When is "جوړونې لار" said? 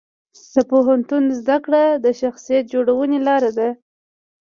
2.73-3.43